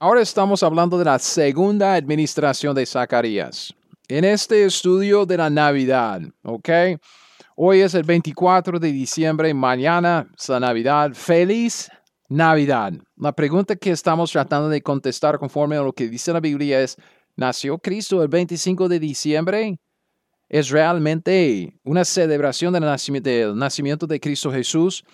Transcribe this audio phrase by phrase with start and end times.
[0.00, 3.74] Ahora estamos hablando de la segunda administración de Zacarías.
[4.06, 6.68] En este estudio de la Navidad, ¿ok?
[7.56, 11.10] Hoy es el 24 de diciembre, mañana es la Navidad.
[11.14, 11.90] Feliz
[12.28, 12.92] Navidad.
[13.16, 16.96] La pregunta que estamos tratando de contestar conforme a lo que dice la Biblia es,
[17.34, 19.80] ¿nació Cristo el 25 de diciembre?
[20.48, 25.04] ¿Es realmente una celebración del nacimiento, de Cristo Jesús?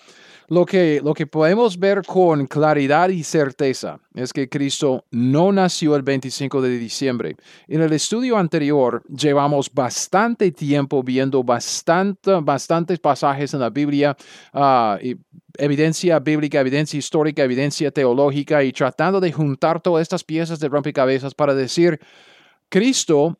[0.47, 5.95] Lo que, lo que podemos ver con claridad y certeza es que Cristo no nació
[5.95, 7.35] el 25 de diciembre.
[7.67, 14.15] En el estudio anterior llevamos bastante tiempo viendo bastante, bastantes pasajes en la Biblia,
[14.53, 14.97] uh,
[15.57, 21.33] evidencia bíblica, evidencia histórica, evidencia teológica y tratando de juntar todas estas piezas de rompecabezas
[21.33, 21.99] para decir,
[22.69, 23.39] Cristo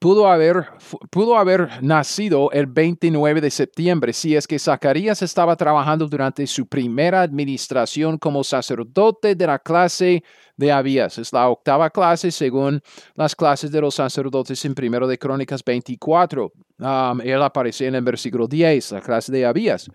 [0.00, 0.66] pudo haber,
[1.10, 6.66] pudo haber nacido el 29 de septiembre si es que Zacarías estaba trabajando durante su
[6.66, 10.22] primera administración como sacerdote de la clase
[10.56, 11.18] de Abías.
[11.18, 12.80] Es la octava clase según
[13.14, 16.52] las clases de los sacerdotes en primero de Crónicas 24.
[16.78, 19.88] Um, él aparece en el versículo 10, la clase de Abías.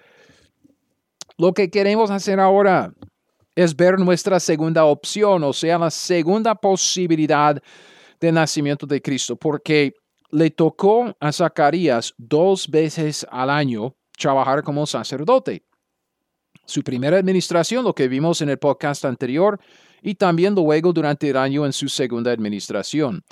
[1.38, 2.92] Lo que queremos hacer ahora
[3.56, 7.62] es ver nuestra segunda opción, o sea, la segunda posibilidad
[8.20, 9.94] de nacimiento de Cristo, porque
[10.32, 15.64] le tocó a Zacarías dos veces al año trabajar como sacerdote.
[16.66, 19.60] Su primera administración, lo que vimos en el podcast anterior,
[20.02, 23.24] y también luego durante el año en su segunda administración.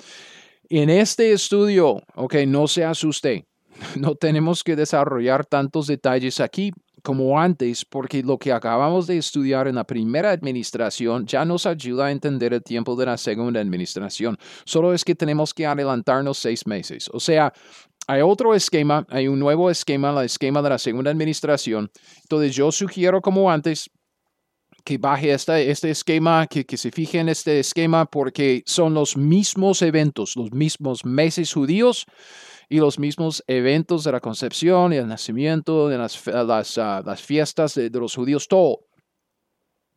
[0.68, 3.46] En este estudio, ok, no se asuste,
[3.96, 6.72] no tenemos que desarrollar tantos detalles aquí,
[7.02, 12.06] como antes, porque lo que acabamos de estudiar en la primera administración ya nos ayuda
[12.06, 14.36] a entender el tiempo de la segunda administración.
[14.64, 17.08] Solo es que tenemos que adelantarnos seis meses.
[17.12, 17.52] O sea,
[18.06, 21.90] hay otro esquema, hay un nuevo esquema, el esquema de la segunda administración.
[22.22, 23.90] Entonces yo sugiero como antes
[24.84, 29.16] que baje este, este esquema, que, que se fije en este esquema porque son los
[29.16, 32.06] mismos eventos, los mismos meses judíos
[32.68, 37.90] y los mismos eventos de la concepción y el nacimiento, de las, ah, fiestas de,
[37.90, 38.80] los judíos, todo.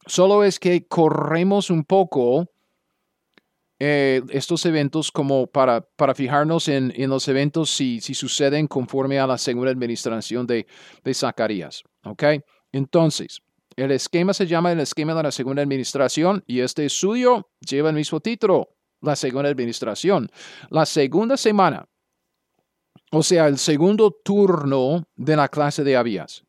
[0.05, 2.47] Solo es que corremos un poco
[3.79, 9.19] eh, estos eventos como para, para fijarnos en, en los eventos si, si, suceden conforme
[9.19, 10.65] a la segunda administración de,
[11.03, 11.83] de Zacarías.
[12.05, 12.23] ¿Ok?
[12.71, 13.41] Entonces,
[13.75, 17.95] el esquema se llama el esquema de la segunda administración y este estudio lleva el
[17.95, 18.69] mismo título,
[19.01, 20.29] la segunda administración.
[20.69, 21.87] La segunda semana
[23.11, 26.43] o sea, el segundo turno de la clase de Abías.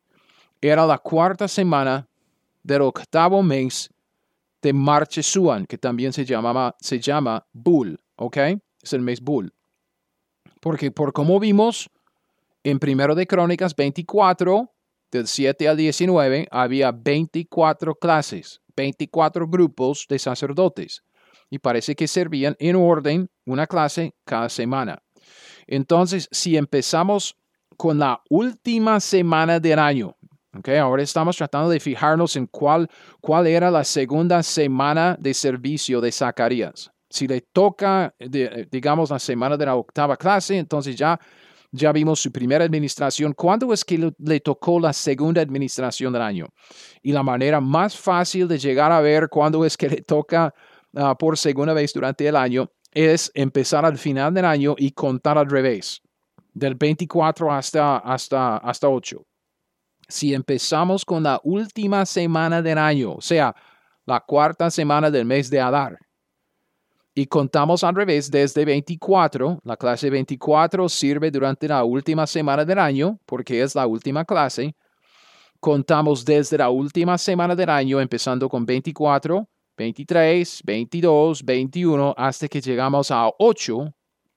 [0.61, 2.07] Era la cuarta semana
[2.63, 3.89] del octavo mes
[4.61, 8.37] de Marchesuan, que también se, llamaba, se llama Bull, ¿ok?
[8.81, 9.53] Es el mes Bull.
[10.61, 11.89] Porque por como vimos
[12.63, 14.71] en Primero de Crónicas 24,
[15.11, 21.03] del 7 al 19, había 24 clases, 24 grupos de sacerdotes.
[21.49, 25.03] Y parece que servían en orden una clase cada semana.
[25.67, 27.35] Entonces, si empezamos
[27.77, 30.15] con la última semana del año,
[30.57, 32.89] okay, ahora estamos tratando de fijarnos en cuál,
[33.21, 36.91] cuál era la segunda semana de servicio de Zacarías.
[37.09, 38.15] Si le toca,
[38.71, 41.19] digamos, la semana de la octava clase, entonces ya,
[41.71, 43.33] ya vimos su primera administración.
[43.33, 46.47] ¿Cuándo es que le, tocó la segunda administración del año?
[47.03, 50.55] Y la manera más fácil de llegar a ver cuándo es que le toca
[50.95, 55.37] ah, por segunda vez durante el año es empezar al final del año y contar
[55.37, 56.01] al revés,
[56.53, 59.25] del 24 hasta, hasta, hasta 8.
[60.07, 63.55] Si empezamos con la última semana del año, o sea,
[64.05, 65.97] la cuarta semana del mes de Adar,
[67.15, 72.79] y contamos al revés desde 24, la clase 24 sirve durante la última semana del
[72.79, 74.75] año, porque es la última clase.
[75.59, 79.47] Contamos desde la última semana del año, empezando con 24,
[79.83, 83.93] 23, 22, 21, hasta que llegamos a 8,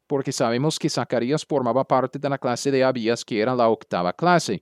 [0.08, 4.12] porque sabemos que Zacarías formaba parte de la clase de Abías, que era la octava
[4.12, 4.60] clase.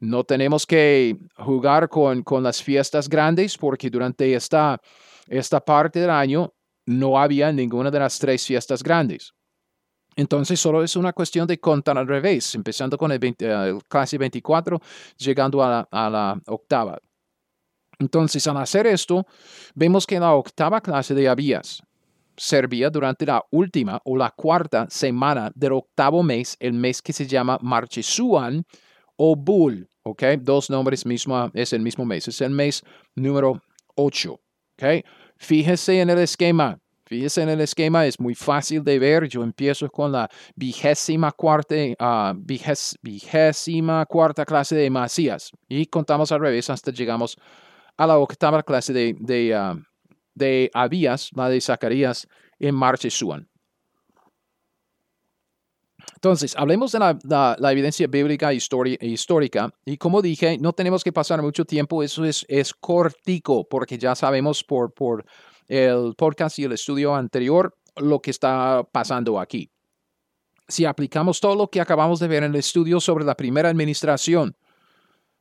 [0.00, 4.80] No tenemos que jugar con, con las fiestas grandes, porque durante esta,
[5.28, 6.52] esta parte del año
[6.86, 9.32] no había ninguna de las tres fiestas grandes.
[10.16, 13.20] Entonces solo es una cuestión de contar al revés, empezando con el,
[13.88, 14.80] clase 24,
[15.18, 16.98] llegando a a la octava.
[17.98, 19.26] Entonces, al hacer esto,
[19.74, 21.82] vemos que la octava clase de Abías,
[22.36, 27.26] servía durante la última o la cuarta semana del octavo mes, el mes que se
[27.26, 28.64] llama Marchesuan
[29.16, 29.88] o Bul.
[30.02, 30.22] ¿Ok?
[30.40, 32.28] Dos nombres mismo, es el mismo mes.
[32.28, 32.82] Es el mes
[33.16, 33.60] número
[33.96, 34.32] 8.
[34.32, 35.04] ¿Ok?
[35.36, 36.78] Fíjese en el esquema.
[37.06, 39.28] Fíjese en el esquema, es muy fácil de ver.
[39.28, 42.34] Yo empiezo con la vigésima cuarta, uh,
[43.02, 47.36] vigésima cuarta clase de Masías y contamos al revés hasta llegamos
[47.96, 49.80] a la octava clase de, de, uh,
[50.34, 52.26] de Abías, la de Zacarías,
[52.58, 53.48] en Marchesuan.
[56.14, 58.56] Entonces, hablemos de la, evidencia bíblica e
[59.06, 59.70] histórica.
[59.84, 64.14] Y como dije, no tenemos que pasar mucho tiempo, eso es, es cortico, porque ya
[64.14, 65.24] sabemos por, por
[65.68, 69.70] el podcast y el estudio anterior lo que está pasando aquí.
[70.68, 74.56] Si aplicamos todo lo que acabamos de ver en el estudio sobre la primera administración,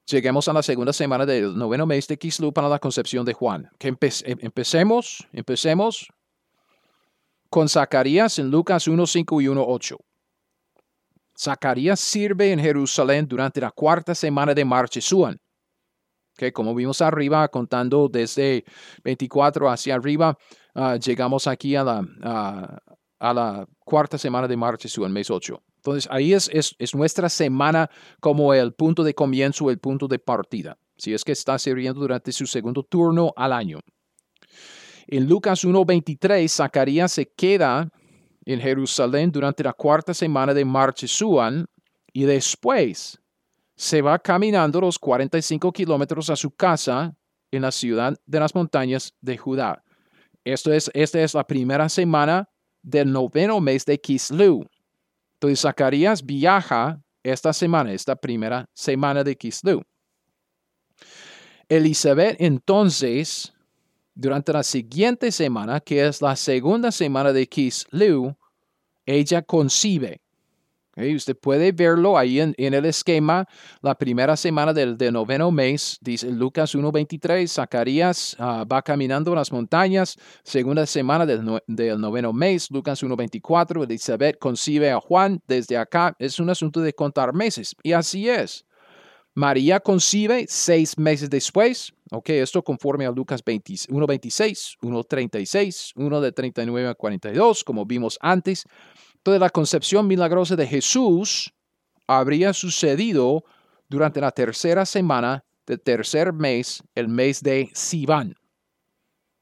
[0.06, 3.70] lleguemos a la segunda semana del noveno mes de Kislu para la concepción de Juan.
[3.78, 3.98] Que em,
[4.40, 6.08] empecemos, empecemos
[7.50, 9.98] con Zacarías en Lucas 1, 5 y 1, 8.
[11.38, 15.40] Zacarías sirve en Jerusalén durante la cuarta semana de Marchesuan.
[16.38, 18.66] que como vimos arriba, contando desde
[19.04, 20.38] 24 hacia arriba,
[20.74, 22.82] ah, llegamos aquí a la,
[23.20, 25.62] a la cuarta semana de Marchesuan, mes 8.
[25.86, 30.18] Entonces, ahí es, es, es, nuestra semana como el punto de comienzo, el punto de
[30.18, 30.80] partida.
[30.98, 33.82] Si es que está sirviendo durante su segundo turno al año.
[35.06, 37.88] En Lucas 1.23, Zacarías se queda
[38.46, 41.68] en Jerusalén durante la cuarta semana de Marchesuan
[42.12, 43.20] y después
[43.76, 47.16] se va caminando los 45 kilómetros a su casa
[47.52, 49.84] en la ciudad de las montañas de Judá.
[50.44, 52.50] Esto es, esta es la primera semana
[52.82, 54.66] del noveno mes de Kislu.
[55.50, 59.84] Entonces Zacarías viaja esta semana, esta primera semana de Kislu.
[61.68, 63.54] Elizabeth entonces
[64.14, 68.36] durante la siguiente semana, que es la segunda semana de Kislew,
[69.06, 70.22] ella concibe.
[70.96, 73.48] Usted puede verlo ahí en, el esquema.
[73.82, 79.52] La primera semana del, noveno mes, dice Lucas 1.23, Zacarías ah, va caminando en las
[79.52, 80.18] montañas.
[80.44, 81.44] Segunda semana del,
[82.00, 85.42] noveno mes, Lucas 1.24, Elizabeth concibe a Juan.
[85.48, 87.76] Desde acá es un asunto de contar meses.
[87.84, 88.66] Y así es.
[89.34, 96.88] María concibe seis meses después, ok, esto conforme a Lucas 1.26, 1.36, 1 de 39
[96.88, 98.66] a 42, como vimos antes.
[99.26, 101.52] Toda la concepción milagrosa de Jesús
[102.06, 103.44] habría sucedido
[103.90, 108.36] durante la tercera semana del tercer mes, el mes de Sivan.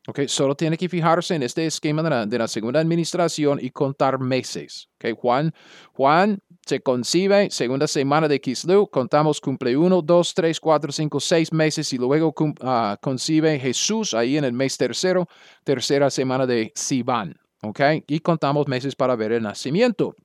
[0.08, 4.88] Okay, solo tiene que fijarse en este esquema de la, segunda administración y contar meses.
[4.96, 5.54] Okay, Juan,
[5.92, 11.52] Juan se concibe, segunda semana de Kislu, contamos cumple uno, dos, tres, cuatro, cinco, seis
[11.52, 15.28] meses y luego uh, concibe Jesús ahí en el mes tercero,
[15.66, 17.43] tercera semana de Sivan.
[17.66, 20.16] Okay, y contamos meses para ver el nacimiento.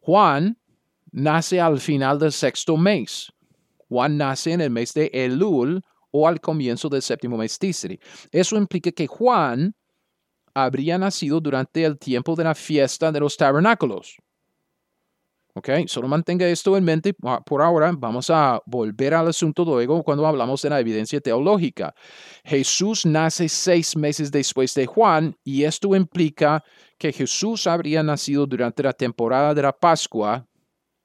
[0.00, 0.56] Juan
[1.12, 3.30] nace al final del sexto mes.
[3.88, 8.00] Juan nace en el mes de Elul, o al comienzo del séptimo mes Tisri.
[8.32, 9.74] Eso implica que Juan
[10.54, 14.16] habría nacido durante el tiempo de la fiesta de los tabernáculos.
[15.54, 15.68] ¿Ok?
[15.86, 17.92] Solo mantenga esto en mente por ahora.
[17.96, 21.94] Vamos a volver al asunto luego cuando hablamos de la evidencia teológica.
[22.44, 26.62] Jesús nace seis meses después de Juan y esto implica
[26.98, 30.46] que Jesús habría nacido durante la temporada de la Pascua,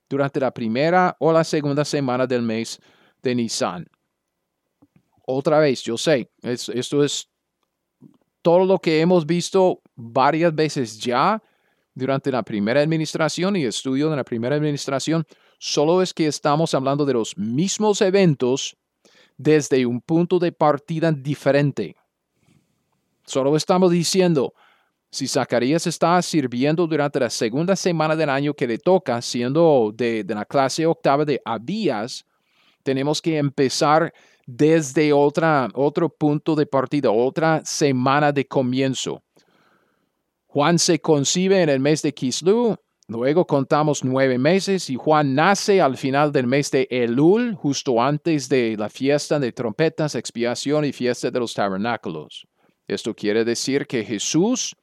[0.08, 2.80] durante la primera o la segunda semana del mes
[3.24, 3.88] de Nisan
[5.26, 7.30] otra vez, yo sé, esto es
[8.42, 11.42] todo lo que hemos visto varias veces ya
[11.96, 15.26] durante la primera administración y estudio de la primera administración,
[15.58, 18.78] solo es que estamos hablando de los mismos eventos
[19.38, 21.96] desde un punto de partida diferente.
[23.26, 24.54] Solo estamos diciendo,
[25.10, 30.24] si Zacarías está sirviendo durante la segunda semana del año que le toca, siendo de,
[30.24, 32.26] de la clase octava de Abías,
[32.84, 34.14] tenemos que empezar
[34.46, 39.25] desde otra, otro punto de partida, otra semana de comienzo.
[40.56, 42.78] Juan se concibe en el mes de Kislu,
[43.10, 48.48] luego contamos nueve meses y Juan nace al final del mes de Elul, justo antes
[48.48, 52.48] de la fiesta de trompetas, expiación y fiesta de los tabernáculos.
[52.88, 54.74] Esto quiere decir que Jesús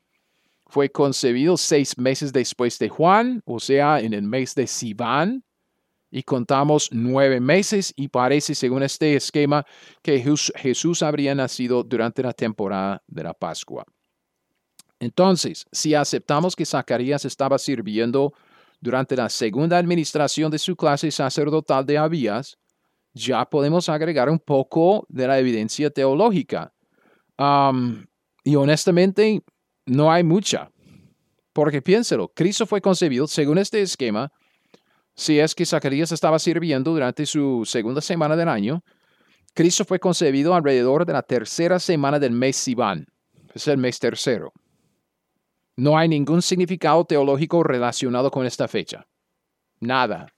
[0.67, 5.43] fue concebido seis meses después de Juan, o sea, en el mes de Sivan,
[6.11, 9.65] y contamos nueve meses y parece, según este esquema,
[10.03, 10.23] que
[10.55, 13.87] Jesús habría nacido durante la temporada de la Pascua.
[15.03, 18.33] Entonces, si aceptamos que Zacarías estaba sirviendo
[18.81, 22.57] durante la segunda administración de su clase sacerdotal de Abías,
[23.13, 26.73] ya podemos agregar un poco de la evidencia teológica.
[28.45, 29.43] y honestamente,
[29.87, 30.71] no hay mucha.
[31.53, 34.31] Porque piénselo, Cristo fue concebido según este esquema.
[35.17, 38.85] Si es que Zacarías estaba sirviendo durante su segunda semana del año,
[39.53, 43.05] Cristo fue concebido alrededor de la tercera semana del mes Sivan.
[43.53, 44.53] Es el mes tercero.
[45.83, 49.05] No hay ningún significado teológico relacionado con esta fecha.
[49.81, 50.33] Nada.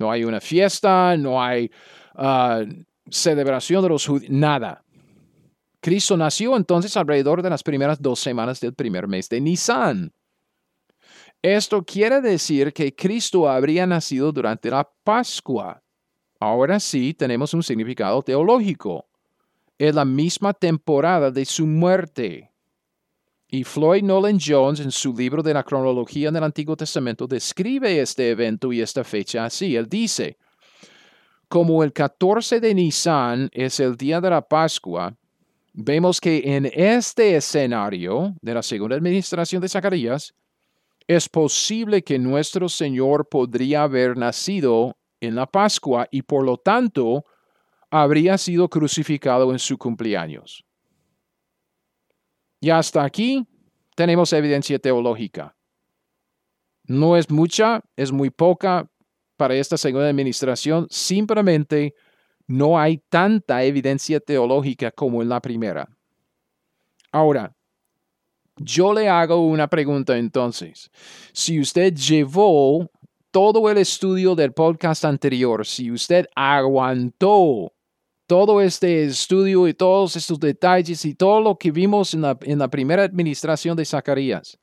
[0.00, 1.70] No hay una fiesta, no hay
[2.16, 2.64] ah,
[3.08, 4.82] celebración de los judíos, nada.
[5.80, 10.12] Cristo nació entonces alrededor de las primeras dos semanas del primer mes de Nisan.
[11.40, 15.84] Esto quiere decir que Cristo habría nacido durante la Pascua.
[16.40, 19.06] Ahora sí tenemos un significado teológico.
[19.78, 22.53] Es la misma temporada de su muerte.
[23.54, 28.30] Y Floyd Nolan Jones en su libro de la cronología del Antiguo Testamento describe este
[28.30, 29.76] evento y esta fecha así.
[29.76, 30.38] Él dice,
[31.48, 35.14] como el 14 de Nisan es el día de la Pascua,
[35.72, 40.34] vemos que en este escenario de la segunda administración de Zacarías,
[41.06, 47.24] es posible que nuestro Señor podría haber nacido en la Pascua y por lo tanto
[47.88, 50.64] habría sido crucificado en su cumpleaños.
[52.64, 53.46] Y hasta aquí
[53.94, 55.54] tenemos evidencia teológica.
[56.84, 58.90] No es mucha, es muy poca
[59.36, 61.94] para esta segunda administración, simplemente
[62.46, 65.86] no hay tanta evidencia teológica como en la primera.
[67.12, 67.54] Ahora,
[68.56, 70.90] yo le hago una pregunta entonces.
[71.34, 72.90] Si usted llevó
[73.30, 77.74] todo el estudio del podcast anterior, si usted aguantó
[78.26, 83.02] todo este estudio y todos estos detalles y todo lo que vimos en la, primera
[83.02, 84.58] administración de Zacarías,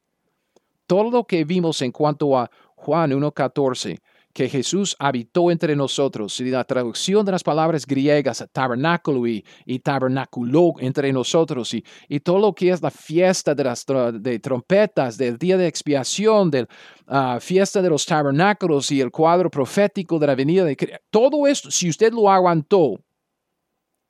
[0.88, 4.00] todo lo que vimos en cuanto a Juan 1.14,
[4.34, 6.40] que Jesús habitó entre nosotros.
[6.40, 9.44] Y la traducción de las palabras griegas, tabernáculo y,
[9.84, 11.74] tabernáculo entre nosotros.
[11.74, 15.68] Y, y, todo lo que es la fiesta de las de trompetas, del día de
[15.68, 20.64] expiación, de la ah, fiesta de los tabernáculos y el cuadro profético de la venida
[20.64, 20.98] de Cristo.
[21.10, 22.98] Todo esto, si usted lo aguantó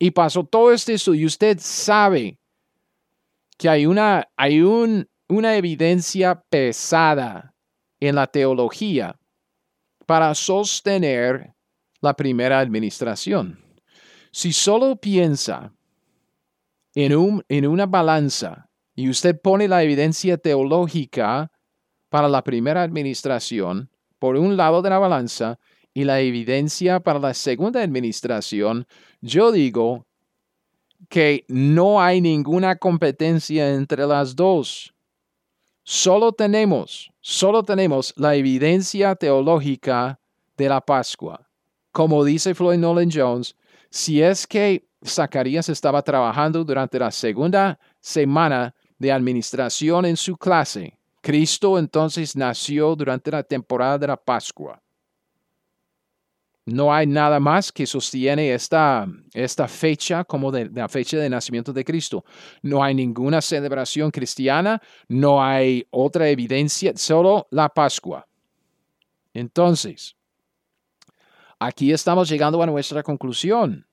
[0.02, 2.36] y pasó todo esto y usted sabe
[3.56, 7.54] que hay una, hay un, una evidencia pesada
[8.00, 9.16] en la teología
[10.04, 11.54] para sostener
[12.00, 13.60] la primera administración.
[14.32, 15.72] Si solo piensa
[16.96, 21.52] en, un, en una balanza y usted pone la evidencia teológica
[22.08, 25.60] para la primera administración por un lado de la balanza
[25.94, 28.86] y la evidencia para la segunda administración,
[29.20, 30.06] yo digo
[31.08, 34.94] que no hay ninguna competencia entre las dos.
[35.84, 40.18] Solo tenemos, solo tenemos la evidencia teológica
[40.56, 41.48] de la Pascua.
[41.90, 43.56] Como dice Floyd Nolan Jones,
[43.90, 50.96] si es que Zacarías estaba trabajando durante la segunda semana de administración en su clase,
[51.20, 54.81] Cristo entonces nació durante la temporada de la Pascua.
[56.64, 61.72] No hay nada más que sostiene esta, esta fecha como de, la fecha de nacimiento
[61.72, 62.24] de Cristo.
[62.62, 68.28] No hay ninguna celebración cristiana, no hay otra evidencia, solo la Pascua.
[69.34, 70.16] Entonces,
[71.58, 73.84] aquí estamos llegando a nuestra conclusión,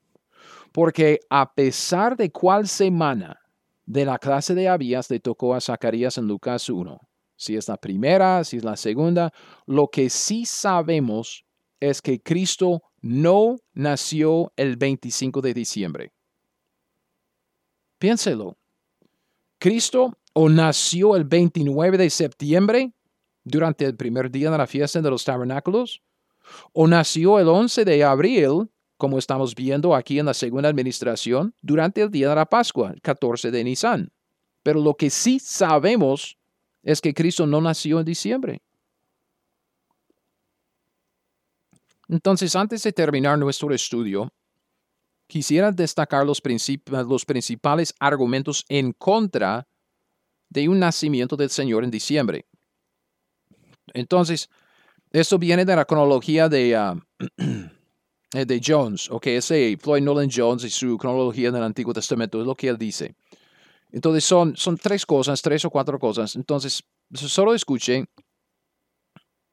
[0.71, 3.39] porque a pesar de cuál semana
[3.87, 6.99] de la clase de Abías le tocó a Zacarías en Lucas 1,
[7.35, 9.33] si es la primera, si es la segunda,
[9.65, 11.45] lo que sí sabemos
[11.79, 16.13] es que Cristo no nació el 25 de diciembre.
[17.97, 18.57] Piénselo.
[19.57, 22.93] Cristo o nació el 29 de septiembre
[23.43, 26.01] durante el primer día de la fiesta de los tabernáculos,
[26.73, 32.01] o nació el 11 de abril, como estamos viendo aquí en la segunda administración, durante
[32.01, 34.11] el día de la Pascua, el 14 de Nisan.
[34.63, 36.37] Pero lo que sí sabemos
[36.83, 38.61] es que Cristo no nació en diciembre.
[42.09, 44.33] Entonces, antes de terminar nuestro estudio,
[45.27, 46.41] quisiera destacar los,
[47.07, 49.67] los, principales argumentos en contra
[50.49, 52.45] de un nacimiento del Señor en diciembre.
[53.93, 54.49] Entonces,
[55.11, 56.95] esto viene de la cronología de, ah,
[58.33, 62.55] de Jones, ok, ese Floyd Nolan Jones y su cronología del Antiguo Testamento, es lo
[62.55, 63.15] que él dice.
[63.91, 66.35] Entonces, son, son tres cosas, tres o cuatro cosas.
[66.35, 68.07] Entonces, solo escuchen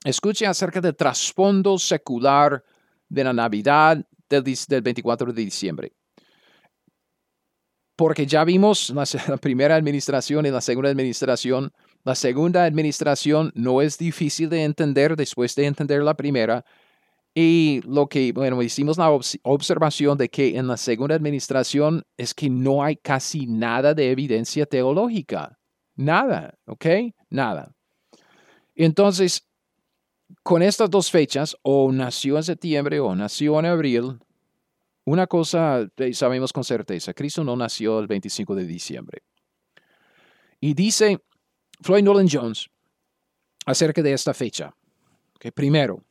[0.06, 2.62] Escuche acerca del trasfondo secular
[3.08, 4.44] de la Navidad del,
[4.80, 5.92] 24 de diciembre.
[7.96, 9.04] Porque ya vimos la,
[9.38, 11.72] primera administración y la segunda administración.
[12.04, 16.64] La segunda administración no es difícil de entender después de entender la primera.
[17.34, 22.48] Y lo que, bueno, hicimos la observación de que en la segunda administración es que
[22.48, 25.58] no hay casi nada de evidencia teológica.
[25.96, 26.86] Nada, ¿ok?
[27.28, 27.74] Nada.
[28.76, 29.46] Entonces,
[30.42, 34.18] con estas dos fechas, o nació en septiembre o nació en abril,
[35.04, 39.22] una cosa eh, sabemos con certeza, Cristo no nació el 25 de diciembre.
[40.60, 41.20] Y dice
[41.80, 42.68] Floyd Nolan Jones
[43.66, 44.74] acerca de esta fecha,
[45.38, 46.02] que primero,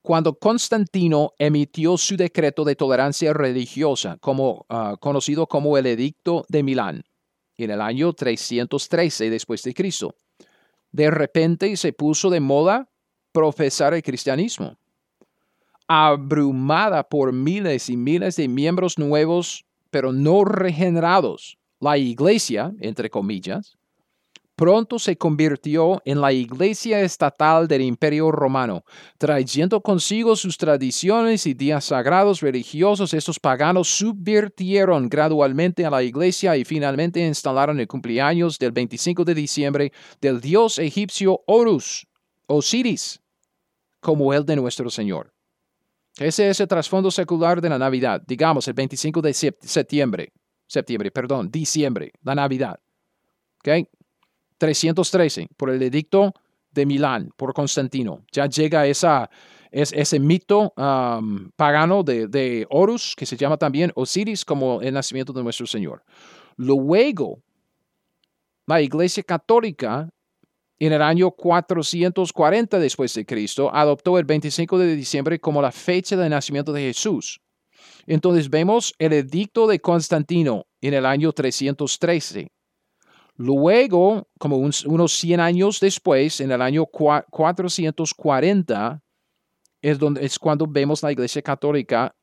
[0.00, 6.62] cuando Constantino emitió su decreto de tolerancia religiosa, como, ah, conocido como el Edicto de
[6.62, 7.04] Milán,
[7.56, 10.14] en el año 313 después de Cristo,
[10.92, 12.88] de repente se puso de moda
[13.34, 14.76] profesar el cristianismo.
[15.88, 23.76] Abrumada por miles y miles de miembros nuevos, pero no regenerados, la iglesia, entre comillas,
[24.54, 28.84] pronto se convirtió en la iglesia estatal del imperio romano,
[29.18, 33.12] trayendo consigo sus tradiciones y días sagrados religiosos.
[33.14, 39.34] Estos paganos subvirtieron gradualmente a la iglesia y finalmente instalaron el cumpleaños del 25 de
[39.34, 42.06] diciembre del dios egipcio Horus,
[42.46, 43.20] Osiris,
[44.04, 45.32] como el de nuestro Señor.
[46.18, 50.30] Ese es el trasfondo secular de la Navidad, digamos el 25 de septiembre,
[50.66, 52.78] septiembre, perdón, diciembre, la Navidad.
[53.60, 53.88] ¿Okay?
[54.58, 56.34] 313, por el edicto
[56.70, 58.20] de Milán, por Constantino.
[58.30, 59.30] Ya llega esa,
[59.70, 60.74] es, ese mito
[61.56, 66.04] pagano de, de, Horus, que se llama también Osiris, como el nacimiento de nuestro Señor.
[66.56, 67.40] Luego,
[68.66, 70.10] la Iglesia Católica,
[70.78, 76.16] en el año 440 después de Cristo, adoptó el 25 de diciembre como la fecha
[76.16, 77.40] de nacimiento de Jesús.
[78.06, 82.50] Entonces vemos el edicto de Constantino en el año 313
[83.36, 89.02] Luego, como unos 100 años después, en el año 440,
[89.82, 92.14] es, es cuando vemos la Iglesia Católica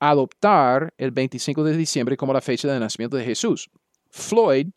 [0.00, 3.70] adoptar el 25 de diciembre como la fecha de nacimiento de Jesús.
[4.10, 4.70] Floyd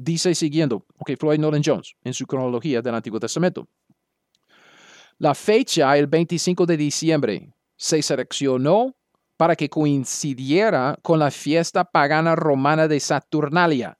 [0.00, 3.68] dice siguiendo, ok, Floyd Nolan Jones, en su cronología del Antiguo Testamento.
[5.18, 8.96] La fecha, el 25 de diciembre, se seleccionó
[9.36, 13.98] para que coincidiera con la fiesta pagana romana de Saturnalia,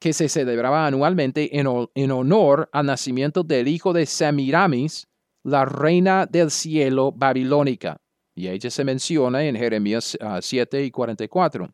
[0.00, 5.08] que se celebraba anualmente en, honor al nacimiento del hijo de Semiramis,
[5.44, 8.00] la reina del cielo babilónica.
[8.34, 11.68] Y ella se menciona en Jeremías 7 ah, y 44.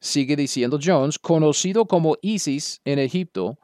[0.00, 3.58] Sigue diciendo Jones, conocido como Isis en Egipto,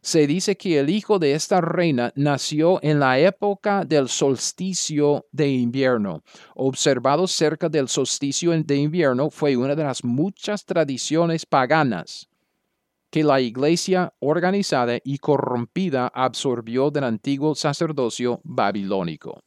[0.00, 5.48] se dice que el hijo de esta reina nació en la época del solsticio de
[5.48, 6.22] invierno.
[6.54, 12.28] Observado cerca del solsticio de invierno fue una de las muchas tradiciones paganas
[13.10, 19.40] que la iglesia organizada y corrompida absorbió del antiguo sacerdocio babilónico.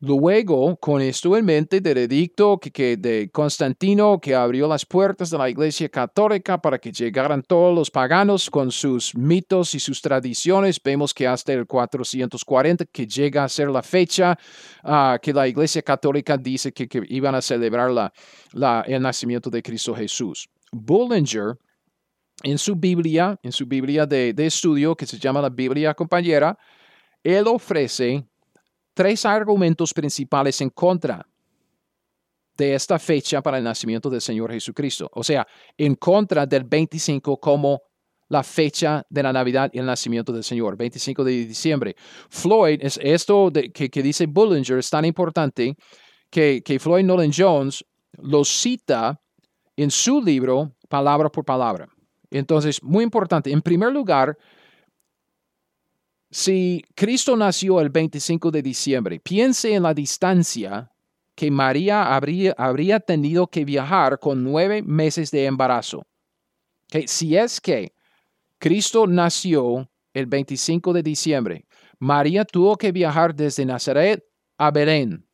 [0.00, 5.38] Luego, con esto en mente del edicto que, de Constantino que abrió las puertas de
[5.38, 10.80] la Iglesia Católica para que llegaran todos los paganos con sus mitos y sus tradiciones,
[10.80, 14.38] vemos que hasta el 440, que llega a ser la fecha
[14.84, 19.96] ah, que la Iglesia Católica dice que, iban a celebrar la, el nacimiento de Cristo
[19.96, 20.48] Jesús.
[20.70, 21.56] Bullinger
[22.42, 26.56] en su Biblia, en su Biblia de, estudio que se llama la Biblia compañera,
[27.22, 28.24] él ofrece
[28.98, 31.24] tres argumentos principales en contra
[32.56, 35.08] de esta fecha para el nacimiento del Señor Jesucristo.
[35.14, 37.80] O sea, en contra del 25 como
[38.28, 41.94] la fecha de la Navidad y el nacimiento del Señor, 25 de diciembre.
[42.28, 45.76] Floyd, es esto que, dice Bullinger es tan importante
[46.28, 47.84] que, que Floyd Nolan Jones
[48.20, 49.20] lo cita
[49.76, 51.86] en su libro palabra por palabra.
[52.32, 54.36] Entonces, muy importante, en primer lugar,
[56.30, 60.90] si Cristo nació el 25 de diciembre, piense en la distancia
[61.34, 66.04] que María habría, habría tenido que viajar con nueve meses de embarazo.
[67.06, 67.92] si es que
[68.58, 71.64] Cristo nació el 25 de diciembre,
[71.98, 74.24] María tuvo que viajar desde Nazaret
[74.56, 75.24] a Belén.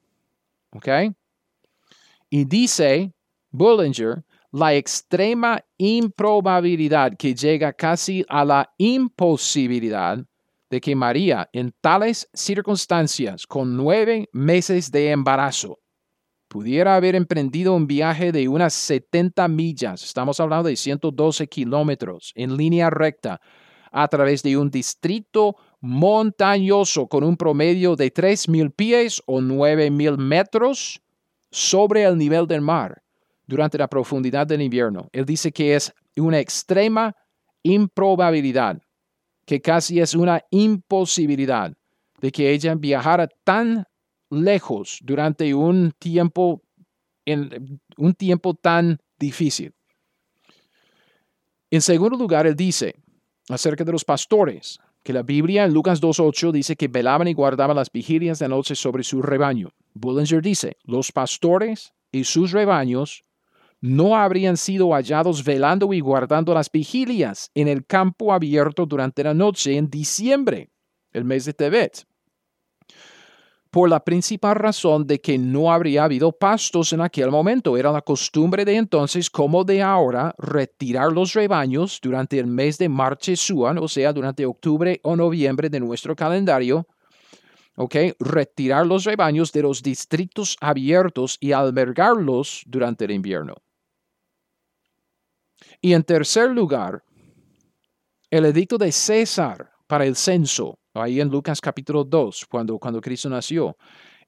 [2.28, 3.12] Y dice
[3.50, 10.24] Bullinger la extrema improbabilidad que llega casi a la imposibilidad
[10.74, 15.78] de que María, en tales circunstancias, con nueve meses de embarazo,
[16.48, 22.56] pudiera haber emprendido un viaje de unas 70 millas, estamos hablando de 112 kilómetros, en
[22.56, 23.40] línea recta,
[23.92, 31.00] a través de un distrito montañoso con un promedio de 3.000 pies o 9.000 metros
[31.52, 33.00] sobre el nivel del mar
[33.46, 35.08] durante la profundidad del invierno.
[35.12, 37.14] Él dice que es una extrema
[37.62, 38.80] improbabilidad,
[39.46, 41.72] que casi es una imposibilidad
[42.20, 43.84] de que ella viajara tan
[44.30, 46.62] lejos durante un tiempo,
[47.26, 49.72] un tiempo tan difícil.
[51.70, 52.94] En segundo lugar, él dice
[53.48, 57.76] acerca de los pastores, que la Biblia en Lucas 2.8 dice que velaban y guardaban
[57.76, 59.70] las vigilias de noche sobre su rebaño.
[59.92, 63.22] Bullinger dice, los pastores y sus rebaños
[63.84, 69.34] no habrían sido hallados velando y guardando las vigilias en el campo abierto durante la
[69.34, 70.70] noche en diciembre,
[71.12, 72.06] el mes de Tebet
[73.70, 77.76] por la principal razón de que no habría habido pastos en aquel momento.
[77.76, 82.88] Era la costumbre de entonces, como de ahora, retirar los rebaños durante el mes de
[82.88, 86.86] Marchesuan, o sea, durante octubre o noviembre de nuestro calendario,
[87.74, 87.96] ¿ok?
[88.20, 93.56] Retirar los rebaños de los distritos abiertos y albergarlos durante el invierno.
[95.80, 97.02] Y en tercer lugar,
[98.30, 103.28] el edicto de César para el censo ahí en Lucas capítulo 2, cuando, cuando Cristo
[103.28, 103.76] nació,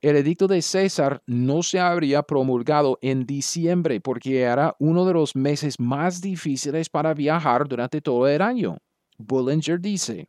[0.00, 5.34] el edicto de César no se habría promulgado en diciembre porque era uno de los
[5.34, 8.76] meses más difíciles para viajar durante todo el año.
[9.18, 10.28] Bullinger dice,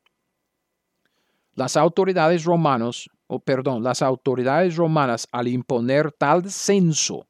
[1.53, 7.27] las autoridades romanos, o perdón, las autoridades romanas al imponer tal censo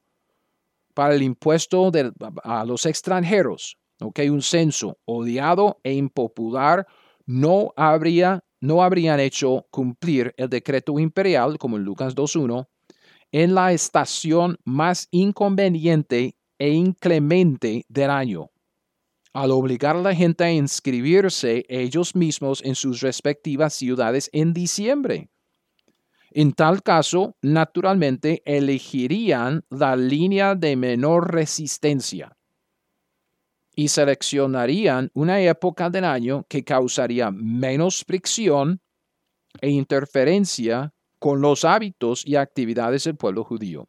[0.98, 2.10] para el impuesto de,
[2.42, 6.88] a los extranjeros, ok, un censo odiado e impopular,
[7.24, 12.66] no habría no habrían hecho cumplir el decreto imperial, como en Lucas 2.1,
[13.30, 18.46] en la estación más inconveniente e inclemente del año,
[19.32, 25.30] al obligar a la gente a inscribirse ellos mismos en sus respectivas ciudades en diciembre.
[26.40, 32.36] En tal caso, naturalmente, elegirían la línea de menor resistencia
[33.74, 38.80] y seleccionarían una época del año que causaría menos fricción
[39.60, 43.88] e interferencia con los hábitos y actividades del pueblo judío.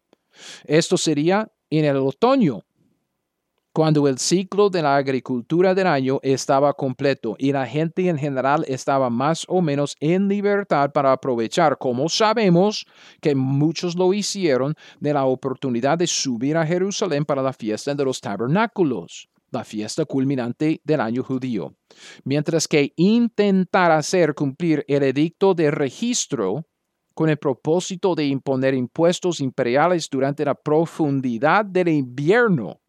[0.64, 2.64] Esto sería en el otoño,
[3.74, 8.66] cuando el ciclo de la agricultura del año estaba completo y la gente en general
[8.68, 12.86] estaba más o menos en libertad para aprovechar, como sabemos
[13.22, 18.06] que muchos lo hicieron, de la oportunidad de subir a Jerusalén para la fiesta de
[18.06, 21.74] los tabernáculos la fiesta culminante del año judío,
[22.24, 26.66] mientras que intentar hacer cumplir el edicto de registro
[27.16, 32.80] con el propósito de imponer impuestos imperiales durante la profundidad del invierno,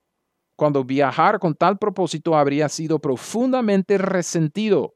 [0.61, 4.95] cuando viajar con tal propósito habría sido profundamente resentido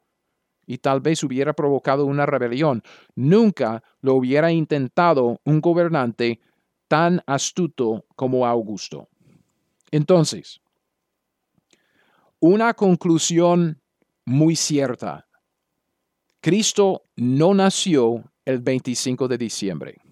[0.66, 2.82] y tal vez hubiera provocado una rebelión.
[3.14, 6.38] Nunca lo hubiera intentado un gobernante
[6.86, 9.08] tan astuto como Augusto.
[9.90, 10.60] Entonces,
[12.40, 13.80] una conclusión
[14.26, 15.26] muy cierta.
[16.42, 20.03] Cristo no nació el 25 de diciembre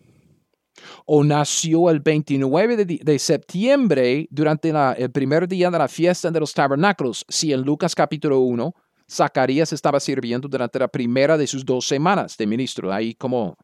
[1.07, 6.53] o nació el 29 de, septiembre durante el primer día de la fiesta de los
[6.53, 8.75] tabernáculos, si en Lucas capítulo 1
[9.11, 13.57] Zacarías estaba sirviendo durante la primera de sus dos semanas de ministro, ahí como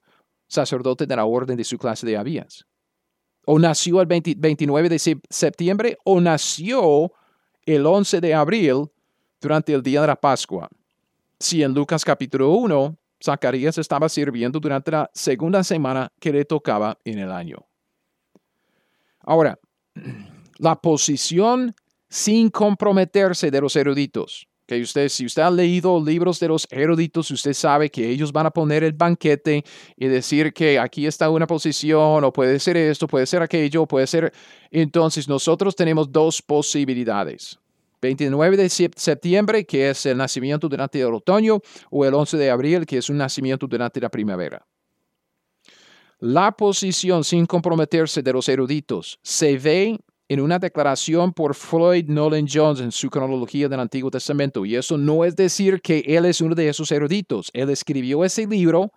[0.47, 2.67] sacerdote de la orden de su clase de Abías.
[3.47, 7.13] O nació el 29 de septiembre o nació
[7.65, 8.91] el 11 de abril
[9.41, 10.69] durante el día de la Pascua.
[11.41, 16.99] Si en Lucas capítulo 1, Zacarías estaba sirviendo durante la segunda semana que le tocaba
[17.05, 17.67] en el año.
[19.21, 19.59] Ahora,
[20.59, 21.75] la posición
[22.09, 24.49] sin comprometerse de los eruditos.
[24.67, 28.47] Que usted, si usted ha leído libros de los eruditos, usted sabe que ellos van
[28.47, 29.65] a poner el banquete
[29.97, 34.07] y decir que aquí está una posición, o puede ser esto, puede ser aquello, puede
[34.07, 34.31] ser.
[34.71, 37.59] Entonces, nosotros tenemos dos posibilidades.
[38.01, 42.87] 29 de septiembre, que es el nacimiento durante el otoño, o el 11 de abril,
[42.87, 44.67] que es un nacimiento durante la primavera.
[46.21, 52.47] La posición sin comprometerse de los eruditos se ve en una declaración por Floyd Nolan
[52.53, 54.67] Jones en su cronología del Antiguo Testamento.
[54.67, 57.51] Y eso no es decir que él es uno de esos eruditos.
[57.55, 58.93] Él escribió ese libro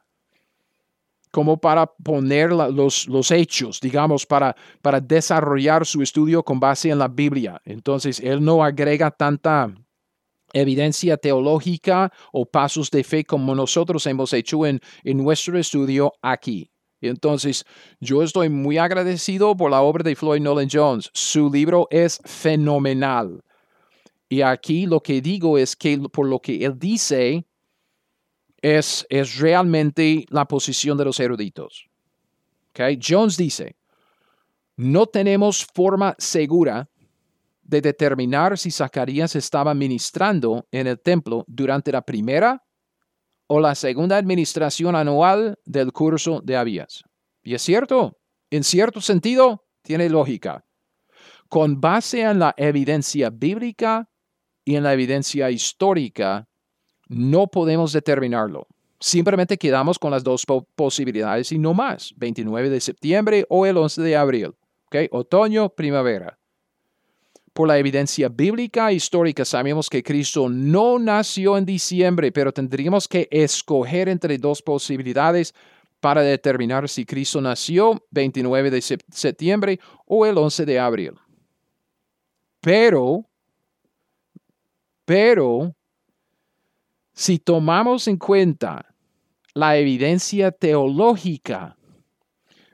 [1.32, 4.56] como para poner los, hechos, digamos, para,
[5.02, 7.62] desarrollar su estudio con base en la Biblia.
[7.66, 9.74] Entonces, él no agrega tanta
[10.54, 16.72] evidencia teológica o pasos de fe como nosotros hemos hecho en nuestro estudio aquí.
[17.02, 17.66] Entonces,
[18.00, 21.10] yo estoy muy agradecido por la obra de Floyd Nolan Jones.
[21.14, 23.44] Su libro es fenomenal.
[24.30, 27.46] Y aquí lo que digo es que por lo que él dice
[28.62, 31.88] es, es realmente la posición de los eruditos.
[32.72, 33.00] Okay?
[33.02, 33.76] Jones dice,
[34.76, 36.90] no tenemos forma segura
[37.64, 42.64] de determinar si Zacarías estaba ministrando en el templo durante la primera
[43.48, 47.04] o la segunda administración anual del curso de Abías.
[47.44, 48.18] Y es cierto,
[48.50, 50.64] en cierto sentido, tiene lógica.
[51.50, 54.12] Con base en la evidencia bíblica,
[54.64, 56.48] y en la evidencia histórica,
[57.12, 58.68] no podemos determinarlo.
[59.00, 60.46] Simplemente quedamos con las dos
[60.76, 64.54] posibilidades y no más, 29 de septiembre o el 11 de abril,
[64.86, 65.08] ¿okay?
[65.12, 66.38] otoño, primavera.
[67.54, 73.08] Por la evidencia bíblica e histórica sabemos que Cristo no nació en diciembre, pero tendríamos
[73.08, 75.54] que escoger entre dos posibilidades
[76.00, 81.14] para determinar si Cristo nació 29 de septiembre o el 11 de abril.
[82.62, 83.26] Pero,
[85.06, 85.76] pero,
[87.22, 88.96] si tomamos en cuenta
[89.54, 91.78] la evidencia teológica,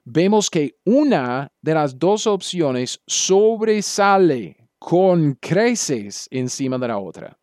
[0.06, 7.38] vemos que una de las dos opciones sobresale con creces encima de la otra.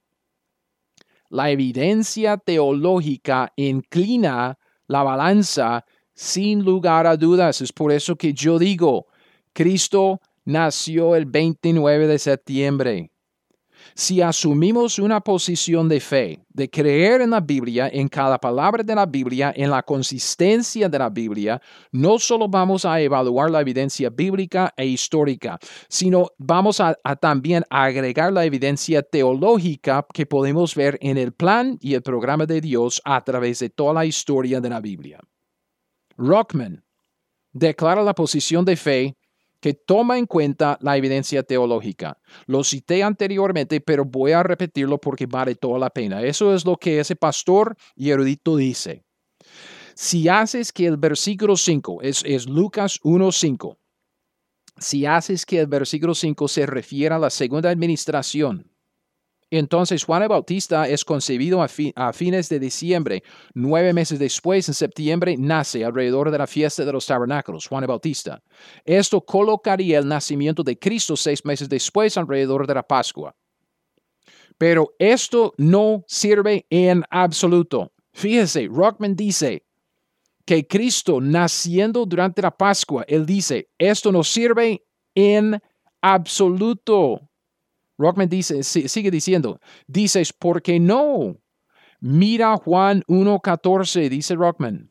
[1.28, 7.60] La evidencia teológica inclina la balanza sin lugar a dudas.
[7.60, 9.08] Es por eso que yo digo,
[9.52, 13.13] Cristo nació el 29 de septiembre.
[13.94, 18.94] Si asumimos una posición de fe, de creer en la Biblia, en cada palabra de
[18.94, 21.60] la Biblia, en la consistencia de la Biblia,
[21.92, 28.32] no solo vamos a evaluar la evidencia bíblica e histórica, sino vamos a, también agregar
[28.32, 33.22] la evidencia teológica que podemos ver en el plan y el programa de Dios a
[33.22, 35.20] través de toda la historia de la Biblia.
[36.16, 36.84] Rockman
[37.52, 39.16] declara la posición de fe
[39.64, 42.18] que toma en cuenta la evidencia teológica.
[42.44, 46.22] Lo cité anteriormente, pero voy a repetirlo porque vale toda la pena.
[46.22, 49.06] Eso es lo que ese pastor y erudito dice.
[49.94, 53.78] Si haces que el versículo 5, es, es Lucas 1.5,
[54.76, 58.70] si haces que el versículo 5 se refiera a la segunda administración,
[59.58, 63.22] entonces Juan el Bautista es concebido a, fines de diciembre.
[63.54, 67.88] Nueve meses después, en septiembre, nace alrededor de la fiesta de los tabernáculos, Juan el
[67.88, 68.42] Bautista.
[68.84, 73.34] Esto colocaría el nacimiento de Cristo seis meses después, alrededor de la Pascua.
[74.56, 77.92] Pero esto no sirve en absoluto.
[78.12, 79.64] Fíjese, Rockman dice
[80.44, 85.60] que Cristo naciendo durante la Pascua, él dice, esto no sirve en
[86.00, 87.20] absoluto.
[87.96, 91.36] Rockman dice, sigue diciendo, dices, ¿por qué no?
[92.00, 94.90] Mira Juan 1.14, dice Rockman.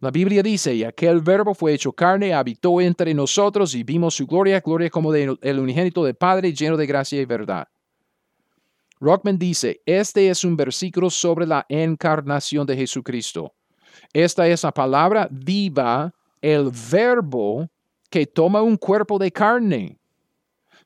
[0.00, 4.26] La Biblia dice, y aquel verbo fue hecho carne, habitó entre nosotros y vimos su
[4.26, 7.66] gloria, gloria como del unigénito del Padre, lleno de gracia y verdad.
[9.00, 13.54] Rockman dice, este es un versículo sobre la encarnación de Jesucristo.
[14.12, 17.68] Esta es la palabra viva, el verbo
[18.10, 19.98] que toma un cuerpo de carne.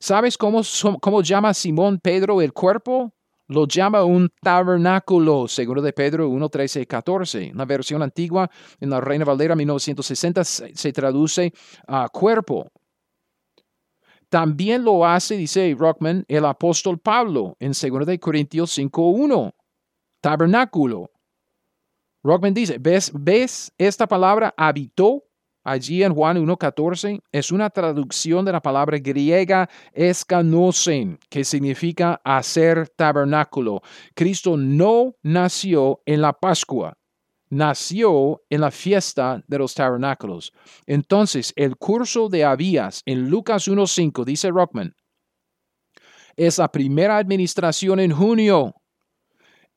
[0.01, 0.63] ¿Sabes cómo,
[1.01, 3.13] cómo llama Simón Pedro el cuerpo?
[3.49, 7.53] Lo llama un tabernáculo, según de Pedro 1, 13 y 14.
[7.55, 11.53] La versión antigua, en la Reina Valera 1960, se, traduce
[11.87, 12.71] a cuerpo.
[14.29, 19.55] También lo hace, dice Rockman, el apóstol Pablo en 2 de Corintios 5, 1.
[20.21, 21.11] Tabernáculo.
[22.23, 25.28] Rockman dice, ¿ves, ¿ves esta palabra habitó?
[25.71, 32.89] Allí en Juan 1.14 es una traducción de la palabra griega escanosen, que significa hacer
[32.89, 33.83] tabernáculo.
[34.15, 36.97] Cristo no nació en la Pascua,
[37.51, 40.53] nació en la fiesta de los tabernáculos.
[40.87, 44.95] Entonces, el curso de Abías en Lucas 1.5, dice Rockman,
[46.37, 48.75] es la primera administración en junio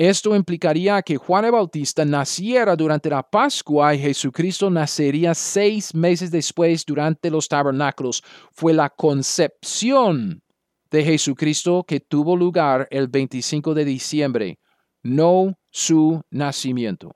[0.10, 6.32] esto implicaría que Juan el Bautista naciera durante la Pascua y Jesucristo nacería seis meses
[6.32, 8.24] después durante los tabernáculos.
[8.52, 10.42] Fue la concepción
[10.90, 14.60] de Jesucristo que tuvo lugar el 25 de diciembre,
[15.04, 17.12] no su nacimiento.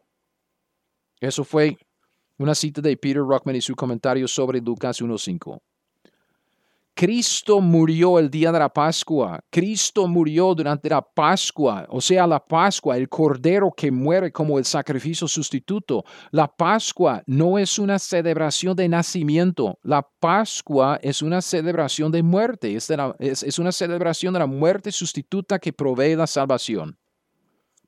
[1.20, 1.76] Eso fue
[2.38, 5.60] una cita de Peter Rockman y su comentario sobre Lucas 1.5.
[6.96, 9.44] Cristo murió el día de la Pascua.
[9.50, 14.64] Cristo murió durante la Pascua, o sea, la Pascua, el cordero que muere como el
[14.64, 16.06] sacrificio sustituto.
[16.32, 19.78] La Pascua no es una celebración de nacimiento.
[19.84, 22.74] La Pascua es una celebración de muerte.
[22.74, 26.98] Es, es una celebración de la muerte sustituta que provee la salvación.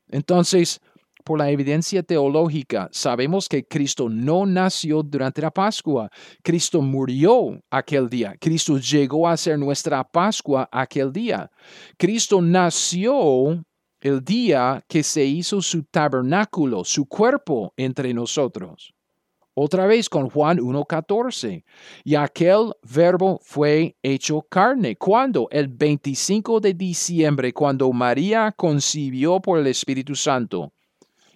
[0.10, 0.82] Entonces,
[1.28, 6.10] por la evidencia teológica, sabemos que Cristo no nació durante la Pascua.
[6.42, 8.38] Cristo murió aquel día.
[8.40, 11.52] Cristo llegó a ser nuestra Pascua aquel día.
[11.98, 13.62] Cristo nació
[14.00, 18.94] el día que se hizo su tabernáculo, su cuerpo entre nosotros.
[19.54, 21.66] Otra vez con Juan 1.14.
[22.06, 24.96] Y aquel verbo fue hecho carne.
[24.96, 25.50] ¿Cuándo?
[25.52, 30.72] El 25 de diciembre, cuando María concibió por el Espíritu Santo.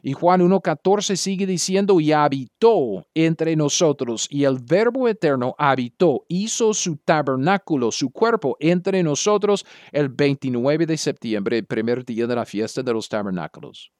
[0.03, 6.73] Y Juan 1.14 sigue diciendo, y habitó entre nosotros, y el Verbo eterno habitó, hizo
[6.73, 12.45] su tabernáculo, su cuerpo entre nosotros el 29 de septiembre, el primer día de la
[12.45, 13.91] fiesta de los tabernáculos.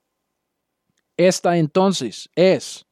[1.17, 2.85] Esta entonces es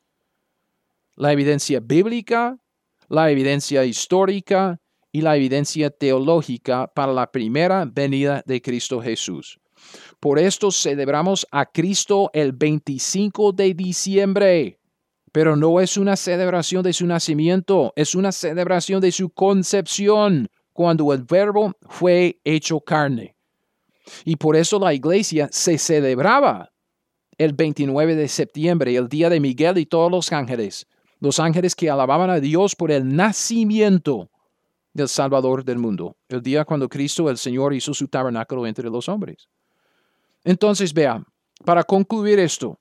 [1.16, 2.60] la evidencia bíblica,
[3.08, 4.80] la evidencia histórica
[5.12, 9.60] y la evidencia teológica para la primera venida de Cristo Jesús.
[10.20, 14.80] Por esto celebramos a Cristo el 25 de diciembre.
[15.32, 21.14] Pero no es una celebración de su nacimiento, es una celebración de su concepción, cuando
[21.14, 23.36] el verbo fue hecho carne.
[24.26, 26.72] Y por eso la iglesia se celebraba
[27.38, 30.88] el 29 de septiembre, el día de Miguel y todos los ángeles,
[31.20, 34.30] los ángeles que alababan a Dios por el nacimiento
[34.94, 39.08] del Salvador del mundo, el día cuando Cristo el Señor hizo su tabernáculo entre los
[39.08, 39.48] hombres.
[40.44, 41.24] Entonces, vea,
[41.66, 42.80] para concluir esto,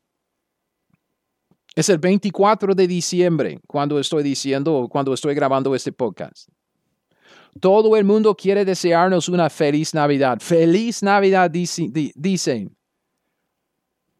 [1.75, 6.49] es el 24 de diciembre cuando estoy diciendo, cuando estoy grabando este podcast.
[7.61, 10.38] Todo el mundo quiere desearnos una feliz Navidad.
[10.40, 12.77] Feliz Navidad, dicen.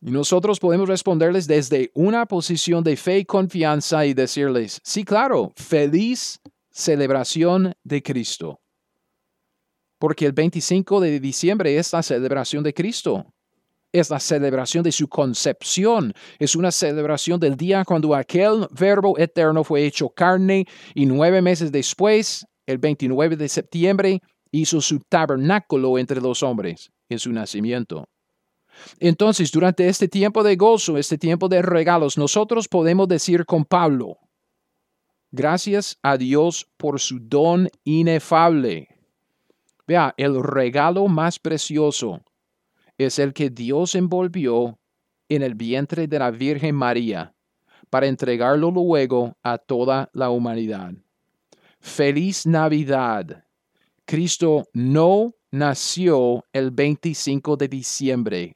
[0.01, 5.53] Y nosotros podemos responderles desde una posición de fe y confianza y decirles, sí, claro,
[5.57, 8.61] feliz celebración de Cristo.
[9.99, 13.27] Porque el 25 de diciembre es la celebración de Cristo.
[13.93, 16.13] Es la celebración de su concepción.
[16.39, 21.73] Es una celebración del día cuando aquel verbo eterno fue hecho carne y nueve meses
[21.73, 28.05] después, el 29 de septiembre, hizo su tabernáculo entre los hombres en su nacimiento.
[29.01, 34.19] Entonces, durante este tiempo de gozo, este tiempo de regalos, nosotros podemos decir con Pablo,
[35.31, 38.98] gracias a Dios por su don inefable.
[39.89, 42.23] Vea, el regalo más precioso
[42.99, 44.79] es el que Dios envolvió
[45.31, 47.35] en el vientre de la Virgen María
[47.89, 50.93] para entregarlo luego a toda la humanidad.
[51.81, 53.47] Feliz Navidad.
[54.05, 58.55] Cristo no nació el 25 de diciembre.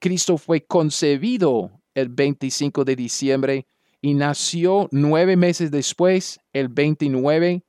[0.00, 3.66] Cristo fue concebido el 25 de diciembre
[4.00, 7.62] y nació nueve meses después, el 29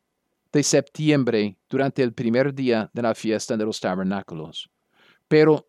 [0.51, 4.69] de septiembre, durante el primer día de la fiesta de los tabernáculos.
[5.27, 5.67] Pero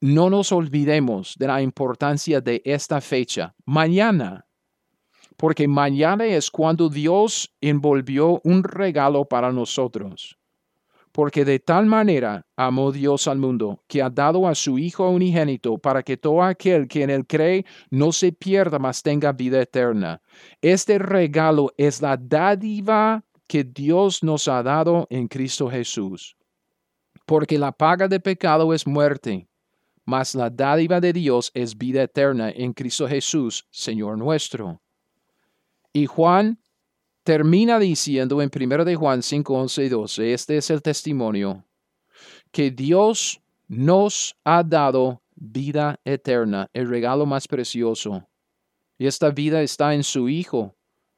[0.00, 4.46] no nos olvidemos de la importancia de esta fecha, mañana,
[5.36, 10.40] porque mañana es cuando Dios envolvió un regalo para nosotros
[11.12, 15.78] porque de tal manera amó Dios al mundo, que ha dado a su Hijo unigénito,
[15.78, 20.22] para que todo aquel que en él cree no se pierda, mas tenga vida eterna.
[20.60, 26.36] Este regalo es la dádiva que Dios nos ha dado en Cristo Jesús.
[27.26, 29.48] Porque la paga de pecado es muerte,
[30.04, 34.80] mas la dádiva de Dios es vida eterna en Cristo Jesús, Señor nuestro.
[35.92, 36.60] Y Juan
[37.24, 41.64] termina diciendo en 1 de Juan 5, 11 y 12, este es el testimonio,
[42.52, 48.28] que Dios nos ha dado vida eterna, el regalo más precioso.
[48.96, 50.76] Y esta vida está en su Hijo.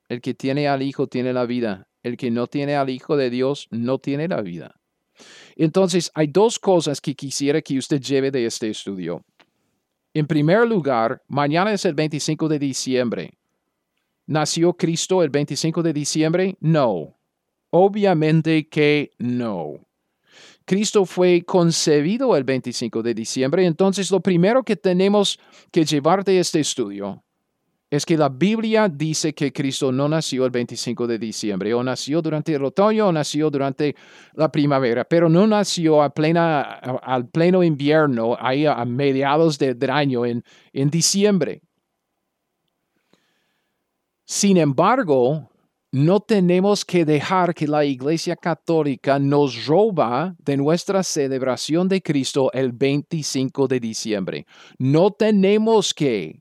[0.08, 1.88] El que tiene al Hijo tiene la vida.
[2.02, 4.80] El que no tiene al Hijo de Dios no tiene la vida.
[5.56, 9.24] Entonces, hay dos cosas que quisiera que usted lleve de este estudio.
[10.14, 13.38] En primer lugar, mañana es el 25 de diciembre.
[14.26, 16.56] ¿Nació Cristo el 25 de diciembre?
[16.60, 17.16] No.
[17.70, 19.86] Obviamente que no.
[20.64, 25.38] Cristo fue concebido el 25 de diciembre, entonces lo primero que tenemos
[25.70, 27.22] que llevar de este estudio
[27.92, 32.22] es que la Biblia dice que Cristo no nació el 25 de diciembre, o nació
[32.22, 33.94] durante el otoño, o nació durante
[34.32, 40.42] la primavera, pero no nació a al pleno invierno, ahí a, mediados del año, en,
[40.72, 41.60] en diciembre.
[44.24, 45.50] Sin embargo,
[45.90, 52.50] no tenemos que dejar que la Iglesia Católica nos roba de nuestra celebración de Cristo
[52.54, 54.46] el 25 de diciembre.
[54.78, 56.40] No tenemos que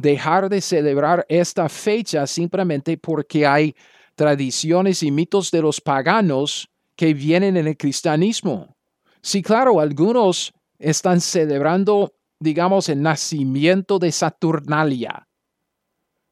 [0.00, 3.74] dejar de celebrar esta fecha simplemente porque hay
[4.14, 8.76] tradiciones y mitos de los paganos que vienen en el cristianismo.
[9.22, 15.26] Sí, claro, algunos están celebrando, digamos, el nacimiento de Saturnalia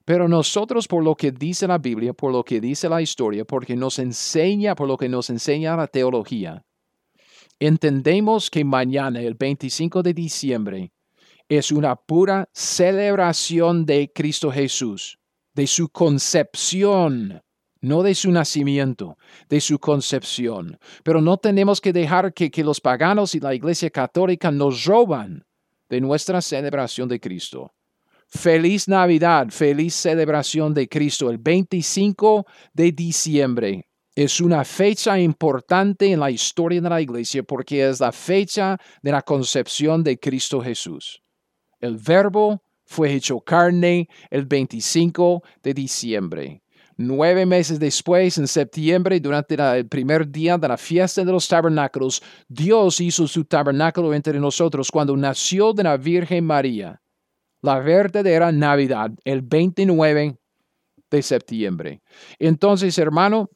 [0.09, 3.77] pero nosotros, por lo que dice la Biblia, por lo que dice la historia, porque
[3.77, 6.65] nos enseña, por lo que nos enseña la teología,
[7.61, 10.93] entendemos que mañana, el 25 de diciembre,
[11.49, 15.19] es una pura celebración de Cristo Jesús,
[15.55, 17.43] de su concepción,
[17.81, 19.17] no de su nacimiento,
[19.49, 20.79] de su concepción.
[21.03, 25.45] Pero no tenemos que dejar que, los paganos y la Iglesia Católica nos roban
[25.89, 27.73] de nuestra celebración de Cristo
[28.31, 31.31] Feliz Navidad, feliz celebración de Cristo.
[31.31, 32.45] El 25
[32.75, 38.13] de diciembre es una fecha importante en la historia de la iglesia porque es la
[38.13, 41.23] fecha de la concepción de Cristo Jesús.
[41.81, 46.63] El verbo fue hecho carne el 25 de diciembre.
[46.97, 52.21] Nueve meses después, en septiembre, durante el primer día de la fiesta de los tabernáculos,
[52.49, 57.01] Dios hizo su tabernáculo entre nosotros cuando nació de la Virgen María.
[57.63, 60.37] La verdadera Navidad, el 29
[61.09, 62.03] de septiembre.
[62.41, 63.49] Entonces, hermano,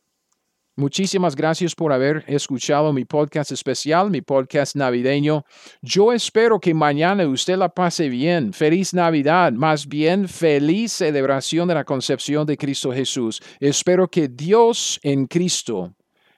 [0.75, 5.45] Muchísimas gracias por haber escuchado mi podcast especial, mi podcast navideño.
[5.83, 8.55] Yo espero que mañana usted la pase bien.
[8.55, 13.43] Feliz Navidad, más bien feliz celebración de la concepción de Cristo Jesús.
[13.61, 15.95] Espero que Dios en Cristo